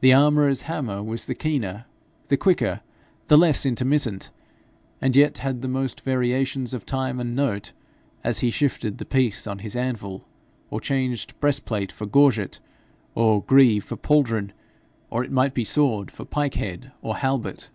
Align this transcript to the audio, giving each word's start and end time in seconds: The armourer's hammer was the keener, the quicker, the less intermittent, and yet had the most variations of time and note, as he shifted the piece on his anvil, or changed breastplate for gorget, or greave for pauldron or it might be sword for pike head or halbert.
The 0.00 0.14
armourer's 0.14 0.62
hammer 0.62 1.02
was 1.02 1.26
the 1.26 1.34
keener, 1.34 1.84
the 2.28 2.38
quicker, 2.38 2.80
the 3.28 3.36
less 3.36 3.66
intermittent, 3.66 4.30
and 4.98 5.14
yet 5.14 5.36
had 5.44 5.60
the 5.60 5.68
most 5.68 6.00
variations 6.00 6.72
of 6.72 6.86
time 6.86 7.20
and 7.20 7.36
note, 7.36 7.72
as 8.24 8.38
he 8.38 8.50
shifted 8.50 8.96
the 8.96 9.04
piece 9.04 9.46
on 9.46 9.58
his 9.58 9.76
anvil, 9.76 10.26
or 10.70 10.80
changed 10.80 11.38
breastplate 11.38 11.92
for 11.92 12.06
gorget, 12.06 12.60
or 13.14 13.42
greave 13.42 13.84
for 13.84 13.98
pauldron 13.98 14.54
or 15.10 15.22
it 15.22 15.30
might 15.30 15.52
be 15.52 15.64
sword 15.64 16.10
for 16.10 16.24
pike 16.24 16.54
head 16.54 16.90
or 17.02 17.16
halbert. 17.18 17.68